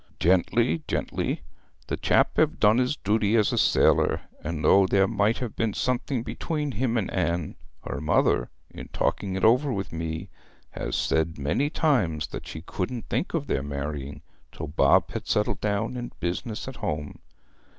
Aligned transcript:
'Gently, 0.19 0.81
gently. 0.87 1.43
The 1.85 1.95
chap 1.95 2.37
hev 2.37 2.59
done 2.59 2.79
his 2.79 2.95
duty 2.97 3.35
as 3.35 3.53
a 3.53 3.57
sailor; 3.59 4.21
and 4.43 4.65
though 4.65 4.87
there 4.87 5.07
might 5.07 5.37
have 5.37 5.55
been 5.55 5.75
something 5.75 6.23
between 6.23 6.71
him 6.71 6.97
and 6.97 7.11
Anne, 7.11 7.55
her 7.83 8.01
mother, 8.01 8.49
in 8.71 8.87
talking 8.87 9.35
it 9.35 9.43
over 9.43 9.71
with 9.71 9.93
me, 9.93 10.29
has 10.71 10.95
said 10.95 11.37
many 11.37 11.69
times 11.69 12.25
that 12.29 12.47
she 12.47 12.61
couldn't 12.63 13.09
think 13.09 13.35
of 13.35 13.45
their 13.45 13.61
marrying 13.61 14.23
till 14.51 14.65
Bob 14.69 15.11
had 15.11 15.27
settled 15.27 15.61
down 15.61 15.95
in 15.95 16.11
business 16.19 16.65
with 16.65 16.81
me. 16.81 17.13